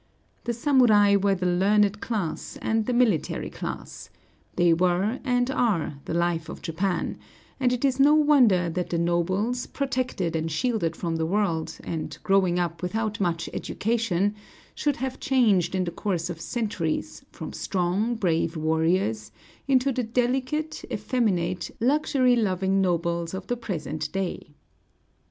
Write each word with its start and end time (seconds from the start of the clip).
The 0.45 0.53
samurai 0.53 1.15
were 1.15 1.35
the 1.35 1.45
learned 1.45 2.01
class 2.01 2.57
and 2.59 2.87
the 2.87 2.91
military 2.91 3.51
class; 3.51 4.09
they 4.55 4.73
were 4.73 5.19
and 5.23 5.51
are 5.51 5.99
the 6.05 6.13
life 6.15 6.49
of 6.49 6.63
Japan; 6.63 7.19
and 7.59 7.71
it 7.71 7.85
is 7.85 7.99
no 7.99 8.15
wonder 8.15 8.67
that 8.67 8.89
the 8.89 8.97
nobles, 8.97 9.67
protected 9.67 10.35
and 10.35 10.51
shielded 10.51 10.95
from 10.95 11.17
the 11.17 11.25
world, 11.27 11.77
and 11.83 12.17
growing 12.23 12.57
up 12.57 12.81
without 12.81 13.19
much 13.21 13.47
education, 13.53 14.33
should 14.73 14.95
have 14.95 15.19
changed 15.19 15.75
in 15.75 15.83
the 15.83 15.91
course 15.91 16.31
of 16.31 16.41
centuries 16.41 17.23
from 17.31 17.53
strong, 17.53 18.15
brave 18.15 18.57
warriors 18.57 19.31
into 19.67 19.91
the 19.91 20.01
delicate, 20.01 20.83
effeminate, 20.91 21.69
luxury 21.79 22.35
loving 22.35 22.81
nobles 22.81 23.35
of 23.35 23.45
the 23.45 23.55
present 23.55 24.11
day. 24.11 24.47